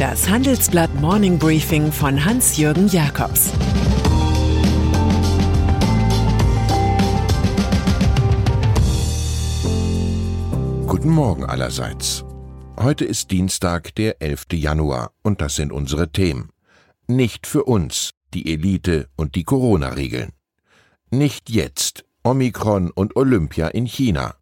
Das 0.00 0.30
Handelsblatt 0.30 0.94
Morning 0.94 1.38
Briefing 1.38 1.92
von 1.92 2.24
Hans-Jürgen 2.24 2.88
Jakobs 2.88 3.50
Guten 10.86 11.10
Morgen 11.10 11.44
allerseits. 11.44 12.24
Heute 12.78 13.04
ist 13.04 13.30
Dienstag, 13.30 13.94
der 13.96 14.22
11. 14.22 14.46
Januar, 14.54 15.12
und 15.20 15.42
das 15.42 15.56
sind 15.56 15.70
unsere 15.70 16.10
Themen. 16.10 16.48
Nicht 17.06 17.46
für 17.46 17.64
uns, 17.64 18.12
die 18.32 18.50
Elite 18.50 19.10
und 19.16 19.34
die 19.34 19.44
Corona-Regeln. 19.44 20.32
Nicht 21.10 21.50
jetzt, 21.50 22.06
Omikron 22.24 22.90
und 22.90 23.16
Olympia 23.16 23.68
in 23.68 23.84
China. 23.84 24.36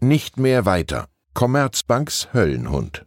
Nicht 0.00 0.36
mehr 0.36 0.66
weiter, 0.66 1.06
Commerzbanks 1.32 2.34
Höllenhund. 2.34 3.06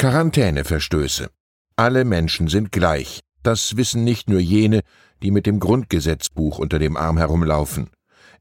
Quarantäneverstöße. 0.00 1.28
Alle 1.76 2.06
Menschen 2.06 2.48
sind 2.48 2.72
gleich. 2.72 3.20
Das 3.42 3.76
wissen 3.76 4.02
nicht 4.02 4.30
nur 4.30 4.40
jene, 4.40 4.80
die 5.22 5.30
mit 5.30 5.44
dem 5.44 5.60
Grundgesetzbuch 5.60 6.58
unter 6.58 6.78
dem 6.78 6.96
Arm 6.96 7.18
herumlaufen. 7.18 7.90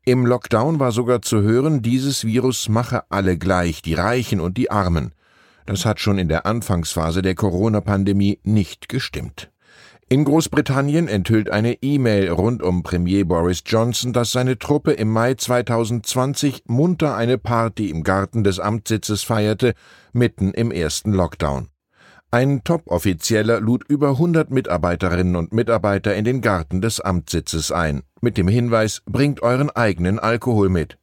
Im 0.06 0.26
Lockdown 0.26 0.80
war 0.80 0.94
sogar 0.94 1.22
zu 1.22 1.42
hören, 1.42 1.82
dieses 1.82 2.24
Virus 2.24 2.70
mache 2.70 3.04
alle 3.12 3.38
gleich, 3.38 3.82
die 3.82 3.94
Reichen 3.94 4.40
und 4.40 4.56
die 4.56 4.72
Armen. 4.72 5.14
Das 5.66 5.84
hat 5.84 6.00
schon 6.00 6.18
in 6.18 6.30
der 6.30 6.46
Anfangsphase 6.46 7.22
der 7.22 7.36
Corona-Pandemie 7.36 8.40
nicht 8.44 8.88
gestimmt. 8.88 9.52
In 10.12 10.26
Großbritannien 10.26 11.08
enthüllt 11.08 11.52
eine 11.52 11.84
E-Mail 11.84 12.32
rund 12.32 12.64
um 12.64 12.82
Premier 12.82 13.26
Boris 13.26 13.62
Johnson, 13.64 14.12
dass 14.12 14.32
seine 14.32 14.58
Truppe 14.58 14.94
im 14.94 15.12
Mai 15.12 15.36
2020 15.36 16.64
munter 16.66 17.16
eine 17.16 17.38
Party 17.38 17.92
im 17.92 18.02
Garten 18.02 18.44
des 18.44 18.60
Amtssitzes 18.60 19.22
feierte, 19.22 19.76
mitten 20.12 20.52
im 20.52 20.72
ersten 20.72 21.14
Lockdown. 21.14 21.68
Ein 22.32 22.64
Top-Offizieller 22.64 23.60
lud 23.60 23.84
über 23.88 24.10
100 24.10 24.50
Mitarbeiterinnen 24.50 25.36
und 25.36 25.54
Mitarbeiter 25.54 26.16
in 26.16 26.26
den 26.26 26.42
Garten 26.42 26.82
des 26.82 27.00
Amtssitzes 27.00 27.72
ein, 27.72 28.02
mit 28.20 28.40
dem 28.40 28.48
Hinweis, 28.48 29.04
bringt 29.06 29.44
euren 29.44 29.70
eigenen 29.70 30.18
Alkohol 30.18 30.70
mit. 30.70 30.98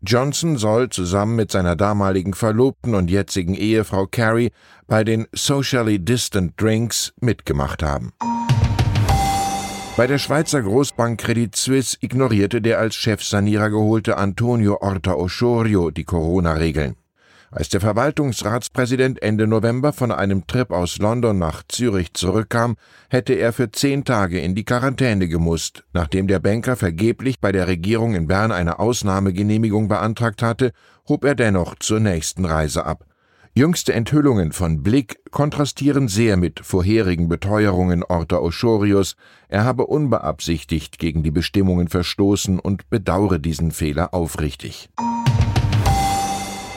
Johnson 0.00 0.56
soll 0.56 0.88
zusammen 0.88 1.36
mit 1.36 1.50
seiner 1.50 1.76
damaligen 1.76 2.32
Verlobten 2.32 2.94
und 2.94 3.10
jetzigen 3.10 3.54
Ehefrau 3.54 4.06
Carrie 4.06 4.50
bei 4.86 5.04
den 5.04 5.26
Socially 5.34 5.98
Distant 5.98 6.58
Drinks 6.58 7.12
mitgemacht 7.20 7.82
haben. 7.82 8.12
Bei 9.96 10.06
der 10.06 10.18
Schweizer 10.18 10.60
Großbank 10.60 11.18
Credit 11.18 11.56
Suisse 11.56 11.96
ignorierte 12.02 12.60
der 12.60 12.78
als 12.80 12.96
Chefsanierer 12.96 13.70
geholte 13.70 14.18
Antonio 14.18 14.76
Orta 14.82 15.14
Osorio 15.14 15.90
die 15.90 16.04
Corona-Regeln. 16.04 16.96
Als 17.50 17.70
der 17.70 17.80
Verwaltungsratspräsident 17.80 19.22
Ende 19.22 19.46
November 19.46 19.94
von 19.94 20.12
einem 20.12 20.46
Trip 20.46 20.70
aus 20.70 20.98
London 20.98 21.38
nach 21.38 21.62
Zürich 21.66 22.12
zurückkam, 22.12 22.76
hätte 23.08 23.32
er 23.32 23.54
für 23.54 23.72
zehn 23.72 24.04
Tage 24.04 24.38
in 24.38 24.54
die 24.54 24.66
Quarantäne 24.66 25.28
gemusst, 25.28 25.84
nachdem 25.94 26.26
der 26.26 26.40
Banker 26.40 26.76
vergeblich 26.76 27.40
bei 27.40 27.50
der 27.50 27.66
Regierung 27.66 28.14
in 28.14 28.26
Bern 28.26 28.52
eine 28.52 28.78
Ausnahmegenehmigung 28.78 29.88
beantragt 29.88 30.42
hatte, 30.42 30.72
hob 31.08 31.24
er 31.24 31.34
dennoch 31.34 31.74
zur 31.76 32.00
nächsten 32.00 32.44
Reise 32.44 32.84
ab. 32.84 33.06
Jüngste 33.58 33.94
Enthüllungen 33.94 34.52
von 34.52 34.82
Blick 34.82 35.18
kontrastieren 35.30 36.08
sehr 36.08 36.36
mit 36.36 36.60
vorherigen 36.60 37.26
Beteuerungen 37.30 38.04
Orta 38.04 38.36
Oschorius, 38.36 39.16
er 39.48 39.64
habe 39.64 39.86
unbeabsichtigt 39.86 40.98
gegen 40.98 41.22
die 41.22 41.30
Bestimmungen 41.30 41.88
verstoßen 41.88 42.58
und 42.58 42.90
bedauere 42.90 43.38
diesen 43.38 43.70
Fehler 43.70 44.12
aufrichtig. 44.12 44.90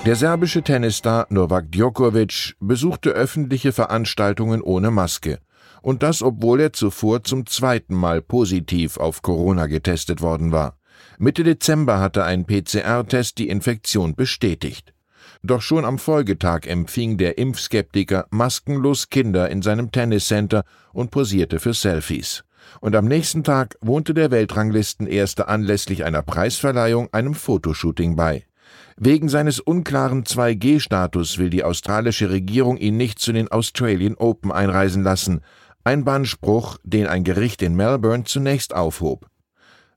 Der 0.06 0.16
serbische 0.16 0.62
Tennisstar 0.62 1.28
Novak 1.30 1.70
Djokovic 1.70 2.56
besuchte 2.62 3.10
öffentliche 3.10 3.74
Veranstaltungen 3.74 4.62
ohne 4.62 4.90
Maske. 4.90 5.40
Und 5.82 6.02
das, 6.02 6.24
obwohl 6.24 6.62
er 6.62 6.72
zuvor 6.72 7.26
zum 7.26 7.46
zweiten 7.46 7.94
Mal 7.94 8.22
positiv 8.22 8.96
auf 8.96 9.22
Corona 9.22 9.68
getestet 9.68 10.22
worden 10.22 10.54
war. 10.54 10.78
Mitte 11.18 11.44
Dezember 11.44 12.00
hatte 12.00 12.24
ein 12.24 12.46
PCR-Test 12.46 13.38
die 13.38 13.50
Infektion 13.50 14.16
bestätigt. 14.16 14.94
Doch 15.42 15.62
schon 15.62 15.86
am 15.86 16.00
Folgetag 16.00 16.66
empfing 16.66 17.18
der 17.18 17.38
Impfskeptiker 17.38 18.28
maskenlos 18.30 19.10
Kinder 19.10 19.50
in 19.50 19.62
seinem 19.62 19.92
Tenniscenter 19.92 20.64
und 20.92 21.12
posierte 21.12 21.60
für 21.60 21.74
Selfies. 21.74 22.44
Und 22.82 22.96
am 22.96 23.06
nächsten 23.06 23.44
Tag 23.44 23.78
wohnte 23.82 24.14
der 24.14 24.32
Weltranglistenerste 24.32 25.48
anlässlich 25.48 26.04
einer 26.04 26.22
Preisverleihung 26.22 27.08
einem 27.14 27.36
Fotoshooting 27.36 28.18
bei. 28.18 28.44
Wegen 28.98 29.30
seines 29.30 29.62
unklaren 29.62 30.26
2G-Status 30.26 31.38
will 31.38 31.50
die 31.50 31.64
australische 31.64 32.30
Regierung 32.30 32.76
ihn 32.76 32.98
nicht 32.98 33.20
zu 33.20 33.32
den 33.32 33.48
Australian 33.50 34.16
Open 34.16 34.52
einreisen 34.52 35.04
lassen, 35.04 35.40
ein 35.86 36.04
Bannspruch, 36.04 36.78
den 36.84 37.08
ein 37.08 37.24
Gericht 37.24 37.62
in 37.62 37.76
Melbourne 37.76 38.26
zunächst 38.26 38.76
aufhob. 38.76 39.28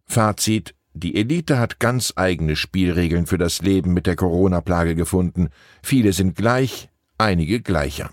Fazit 0.04 0.74
die 0.94 1.16
Elite 1.16 1.58
hat 1.58 1.80
ganz 1.80 2.12
eigene 2.16 2.56
Spielregeln 2.56 3.26
für 3.26 3.38
das 3.38 3.62
Leben 3.62 3.92
mit 3.94 4.06
der 4.06 4.16
Corona-Plage 4.16 4.94
gefunden. 4.94 5.48
Viele 5.82 6.12
sind 6.12 6.36
gleich, 6.36 6.90
einige 7.18 7.60
gleicher. 7.60 8.10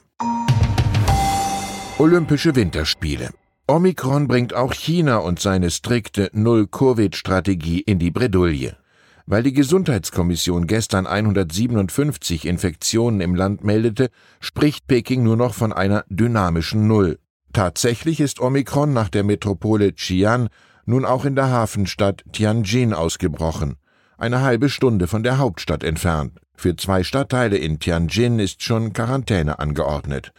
Olympische 1.97 2.56
Winterspiele. 2.56 3.31
Omikron 3.67 4.28
bringt 4.28 4.53
auch 4.53 4.73
China 4.73 5.17
und 5.17 5.40
seine 5.40 5.69
strikte 5.69 6.29
Null-Covid-Strategie 6.34 7.81
in 7.81 8.00
die 8.00 8.12
Bredouille. 8.12 8.78
Weil 9.25 9.44
die 9.44 9.53
Gesundheitskommission 9.53 10.66
gestern 10.66 11.06
157 11.06 12.46
Infektionen 12.46 13.22
im 13.22 13.35
Land 13.35 13.63
meldete, 13.63 14.09
spricht 14.40 14.88
Peking 14.88 15.22
nur 15.22 15.35
noch 15.35 15.53
von 15.53 15.72
einer 15.72 16.03
dynamischen 16.09 16.88
Null. 16.88 17.19
Tatsächlich 17.53 18.22
ist 18.22 18.40
Omikron 18.40 18.94
nach 18.94 19.09
der 19.09 19.23
Metropole 19.23 19.90
Xi'an 19.90 20.47
nun 20.89 21.05
auch 21.05 21.23
in 21.23 21.35
der 21.35 21.51
Hafenstadt 21.51 22.23
Tianjin 22.33 22.94
ausgebrochen, 22.94 23.75
eine 24.17 24.41
halbe 24.41 24.69
Stunde 24.69 25.07
von 25.07 25.22
der 25.22 25.38
Hauptstadt 25.38 25.83
entfernt. 25.83 26.39
Für 26.55 26.75
zwei 26.75 27.03
Stadtteile 27.03 27.57
in 27.57 27.79
Tianjin 27.79 28.39
ist 28.39 28.63
schon 28.63 28.91
Quarantäne 28.91 29.59
angeordnet. 29.59 30.33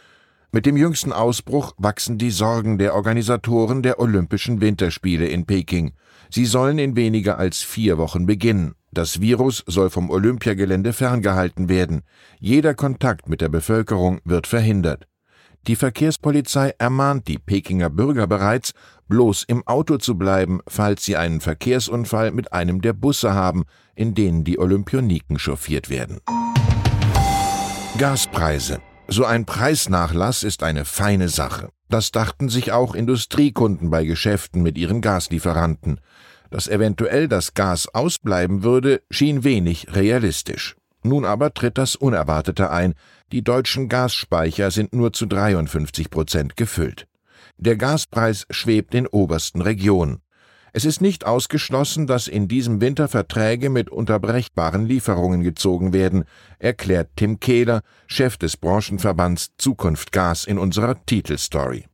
Mit 0.51 0.65
dem 0.65 0.75
jüngsten 0.75 1.13
Ausbruch 1.13 1.71
wachsen 1.77 2.17
die 2.17 2.31
Sorgen 2.31 2.77
der 2.77 2.95
Organisatoren 2.95 3.81
der 3.81 3.99
Olympischen 3.99 4.59
Winterspiele 4.59 5.25
in 5.27 5.45
Peking. 5.45 5.93
Sie 6.29 6.45
sollen 6.45 6.77
in 6.77 6.97
weniger 6.97 7.37
als 7.39 7.61
vier 7.61 7.97
Wochen 7.97 8.25
beginnen. 8.25 8.75
Das 8.91 9.21
Virus 9.21 9.63
soll 9.67 9.89
vom 9.89 10.09
Olympiagelände 10.09 10.91
ferngehalten 10.91 11.69
werden. 11.69 12.01
Jeder 12.39 12.73
Kontakt 12.73 13.29
mit 13.29 13.39
der 13.39 13.49
Bevölkerung 13.49 14.19
wird 14.25 14.47
verhindert. 14.47 15.07
Die 15.67 15.75
Verkehrspolizei 15.75 16.73
ermahnt 16.79 17.27
die 17.27 17.37
Pekinger 17.37 17.91
Bürger 17.91 18.25
bereits, 18.25 18.73
bloß 19.11 19.43
im 19.43 19.67
Auto 19.67 19.97
zu 19.97 20.17
bleiben, 20.17 20.61
falls 20.67 21.03
sie 21.03 21.17
einen 21.17 21.41
Verkehrsunfall 21.41 22.31
mit 22.31 22.53
einem 22.53 22.81
der 22.81 22.93
Busse 22.93 23.33
haben, 23.33 23.65
in 23.93 24.15
denen 24.15 24.45
die 24.45 24.57
Olympioniken 24.57 25.37
chauffiert 25.37 25.89
werden. 25.89 26.21
Gaspreise. 27.97 28.79
So 29.09 29.25
ein 29.25 29.45
Preisnachlass 29.45 30.43
ist 30.43 30.63
eine 30.63 30.85
feine 30.85 31.27
Sache. 31.27 31.69
Das 31.89 32.11
dachten 32.11 32.47
sich 32.47 32.71
auch 32.71 32.95
Industriekunden 32.95 33.89
bei 33.89 34.05
Geschäften 34.05 34.63
mit 34.63 34.77
ihren 34.77 35.01
Gaslieferanten. 35.01 35.99
Dass 36.49 36.69
eventuell 36.69 37.27
das 37.27 37.53
Gas 37.53 37.93
ausbleiben 37.93 38.63
würde, 38.63 39.01
schien 39.11 39.43
wenig 39.43 39.87
realistisch. 39.93 40.77
Nun 41.03 41.25
aber 41.25 41.53
tritt 41.53 41.77
das 41.77 41.97
Unerwartete 41.97 42.71
ein. 42.71 42.93
Die 43.33 43.43
deutschen 43.43 43.89
Gasspeicher 43.89 44.71
sind 44.71 44.93
nur 44.93 45.11
zu 45.11 45.25
53 45.25 46.09
Prozent 46.09 46.55
gefüllt. 46.55 47.07
Der 47.57 47.75
Gaspreis 47.75 48.45
schwebt 48.49 48.95
in 48.95 49.07
obersten 49.07 49.61
Regionen. 49.61 50.21
Es 50.73 50.85
ist 50.85 51.01
nicht 51.01 51.25
ausgeschlossen, 51.25 52.07
dass 52.07 52.29
in 52.29 52.47
diesem 52.47 52.79
Winter 52.79 53.09
Verträge 53.09 53.69
mit 53.69 53.89
unterbrechbaren 53.89 54.85
Lieferungen 54.85 55.43
gezogen 55.43 55.91
werden, 55.91 56.23
erklärt 56.59 57.09
Tim 57.17 57.41
Kehler, 57.41 57.81
Chef 58.07 58.37
des 58.37 58.55
Branchenverbands 58.55 59.51
Zukunft 59.57 60.13
Gas 60.13 60.45
in 60.45 60.57
unserer 60.57 61.05
Titelstory. 61.05 61.85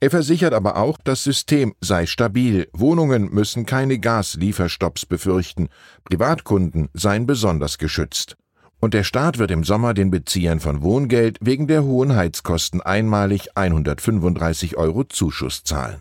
Er 0.00 0.10
versichert 0.10 0.54
aber 0.54 0.76
auch, 0.76 0.98
das 1.04 1.22
System 1.22 1.74
sei 1.80 2.06
stabil, 2.06 2.68
Wohnungen 2.72 3.30
müssen 3.32 3.66
keine 3.66 3.98
Gaslieferstopps 3.98 5.06
befürchten, 5.06 5.68
Privatkunden 6.04 6.88
seien 6.94 7.26
besonders 7.26 7.78
geschützt. 7.78 8.36
Und 8.80 8.94
der 8.94 9.04
Staat 9.04 9.38
wird 9.38 9.50
im 9.50 9.62
Sommer 9.62 9.92
den 9.92 10.10
Beziehern 10.10 10.58
von 10.58 10.82
Wohngeld 10.82 11.36
wegen 11.42 11.66
der 11.66 11.84
hohen 11.84 12.16
Heizkosten 12.16 12.80
einmalig 12.80 13.56
135 13.56 14.78
Euro 14.78 15.04
Zuschuss 15.04 15.64
zahlen. 15.64 16.00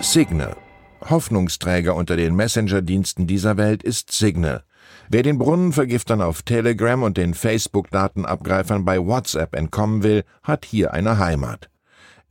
Signal. 0.00 0.56
Hoffnungsträger 1.10 1.94
unter 1.94 2.16
den 2.16 2.36
Messenger-Diensten 2.36 3.26
dieser 3.26 3.56
Welt 3.56 3.82
ist 3.82 4.12
Signal. 4.12 4.62
Wer 5.08 5.22
den 5.22 5.38
Brunnenvergiftern 5.38 6.20
auf 6.20 6.42
Telegram 6.42 7.02
und 7.02 7.16
den 7.16 7.34
Facebook-Datenabgreifern 7.34 8.84
bei 8.84 8.98
WhatsApp 8.98 9.54
entkommen 9.56 10.02
will, 10.02 10.24
hat 10.42 10.64
hier 10.64 10.92
eine 10.92 11.18
Heimat. 11.18 11.68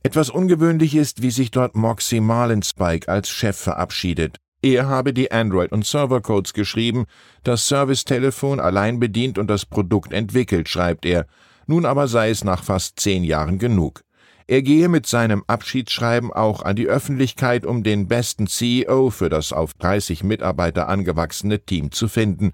Etwas 0.02 0.30
ungewöhnlich 0.30 0.94
ist, 0.94 1.22
wie 1.22 1.30
sich 1.30 1.50
dort 1.50 1.74
Moxie 1.74 2.20
Marlinspike 2.20 3.08
als 3.08 3.28
Chef 3.28 3.56
verabschiedet. 3.56 4.38
Er 4.66 4.88
habe 4.88 5.14
die 5.14 5.30
Android- 5.30 5.70
und 5.70 5.86
Servercodes 5.86 6.52
geschrieben, 6.52 7.06
das 7.44 7.68
Servicetelefon 7.68 8.58
allein 8.58 8.98
bedient 8.98 9.38
und 9.38 9.46
das 9.46 9.64
Produkt 9.64 10.12
entwickelt, 10.12 10.68
schreibt 10.68 11.06
er. 11.06 11.26
Nun 11.68 11.86
aber 11.86 12.08
sei 12.08 12.30
es 12.30 12.42
nach 12.42 12.64
fast 12.64 12.98
zehn 12.98 13.22
Jahren 13.22 13.60
genug. 13.60 14.02
Er 14.48 14.62
gehe 14.62 14.88
mit 14.88 15.06
seinem 15.06 15.44
Abschiedsschreiben 15.46 16.32
auch 16.32 16.62
an 16.62 16.74
die 16.74 16.88
Öffentlichkeit, 16.88 17.64
um 17.64 17.84
den 17.84 18.08
besten 18.08 18.48
CEO 18.48 19.10
für 19.10 19.28
das 19.28 19.52
auf 19.52 19.72
30 19.74 20.24
Mitarbeiter 20.24 20.88
angewachsene 20.88 21.60
Team 21.60 21.92
zu 21.92 22.08
finden. 22.08 22.50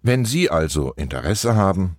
Wenn 0.00 0.24
Sie 0.24 0.48
also 0.48 0.94
Interesse 0.94 1.56
haben. 1.56 1.98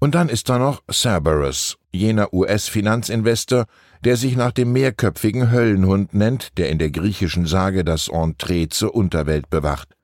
Und 0.00 0.16
dann 0.16 0.28
ist 0.28 0.48
da 0.48 0.58
noch 0.58 0.82
Cerberus, 0.90 1.78
jener 1.92 2.34
US-Finanzinvestor, 2.34 3.66
der 4.04 4.16
sich 4.16 4.36
nach 4.36 4.52
dem 4.52 4.72
mehrköpfigen 4.72 5.50
Höllenhund 5.50 6.14
nennt, 6.14 6.58
der 6.58 6.70
in 6.70 6.78
der 6.78 6.90
griechischen 6.90 7.46
Sage 7.46 7.84
das 7.84 8.08
Entree 8.08 8.68
zur 8.68 8.94
Unterwelt 8.94 9.48
bewacht. 9.48 9.94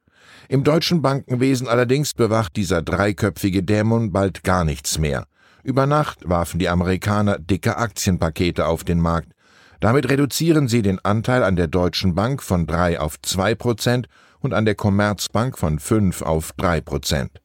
Im 0.49 0.65
deutschen 0.65 1.03
Bankenwesen 1.03 1.69
allerdings 1.69 2.15
bewacht 2.15 2.57
dieser 2.57 2.81
dreiköpfige 2.81 3.63
Dämon 3.63 4.13
bald 4.13 4.45
gar 4.45 4.65
nichts 4.65 4.99
mehr. 4.99 5.27
Über 5.63 5.87
Nacht 5.87 6.29
warfen 6.29 6.59
die 6.59 6.69
Amerikaner 6.69 7.39
dicke 7.39 7.77
Aktienpakete 7.77 8.67
auf 8.67 8.85
den 8.85 9.01
Markt. 9.01 9.33
Damit 9.81 10.09
reduzieren 10.09 10.67
sie 10.67 10.83
den 10.83 11.05
Anteil 11.05 11.43
an 11.43 11.57
der 11.57 11.67
Deutschen 11.67 12.15
Bank 12.15 12.43
von 12.43 12.67
drei 12.67 12.99
auf 12.99 13.21
zwei 13.21 13.55
Prozent 13.55 14.09
und 14.41 14.55
an 14.55 14.65
der 14.65 14.75
Commerzbank 14.75 15.59
von 15.59 15.79
fünf 15.79 16.23
auf 16.23 16.53
drei 16.57 16.81
Prozent. 16.81 17.43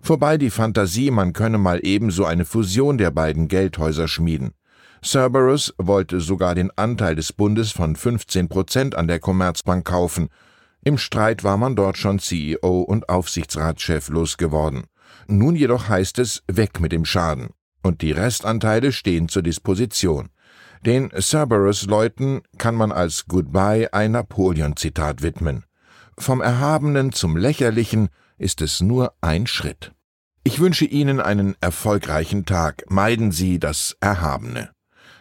Vorbei 0.00 0.36
die 0.36 0.50
Fantasie, 0.50 1.10
man 1.10 1.32
könne 1.32 1.58
mal 1.58 1.80
ebenso 1.82 2.24
eine 2.24 2.44
Fusion 2.44 2.98
der 2.98 3.10
beiden 3.10 3.48
Geldhäuser 3.48 4.06
schmieden. 4.06 4.52
Cerberus 5.04 5.74
wollte 5.76 6.20
sogar 6.20 6.54
den 6.54 6.70
Anteil 6.76 7.14
des 7.14 7.34
Bundes 7.34 7.72
von 7.72 7.94
15 7.94 8.48
Prozent 8.48 8.94
an 8.94 9.06
der 9.06 9.20
Commerzbank 9.20 9.84
kaufen. 9.84 10.28
Im 10.82 10.96
Streit 10.96 11.44
war 11.44 11.58
man 11.58 11.76
dort 11.76 11.98
schon 11.98 12.18
CEO 12.18 12.80
und 12.80 13.10
Aufsichtsratschef 13.10 14.08
losgeworden. 14.08 14.84
Nun 15.26 15.56
jedoch 15.56 15.88
heißt 15.88 16.18
es 16.18 16.42
weg 16.50 16.80
mit 16.80 16.92
dem 16.92 17.04
Schaden. 17.04 17.50
Und 17.82 18.00
die 18.00 18.12
Restanteile 18.12 18.92
stehen 18.92 19.28
zur 19.28 19.42
Disposition. 19.42 20.30
Den 20.86 21.10
Cerberus-Leuten 21.10 22.40
kann 22.56 22.74
man 22.74 22.90
als 22.90 23.26
Goodbye 23.26 23.92
ein 23.92 24.12
Napoleon-Zitat 24.12 25.22
widmen. 25.22 25.64
Vom 26.18 26.40
Erhabenen 26.40 27.12
zum 27.12 27.36
Lächerlichen 27.36 28.08
ist 28.38 28.62
es 28.62 28.80
nur 28.80 29.12
ein 29.20 29.46
Schritt. 29.46 29.92
Ich 30.44 30.60
wünsche 30.60 30.84
Ihnen 30.84 31.20
einen 31.20 31.56
erfolgreichen 31.60 32.46
Tag. 32.46 32.84
Meiden 32.88 33.32
Sie 33.32 33.58
das 33.58 33.96
Erhabene. 34.00 34.73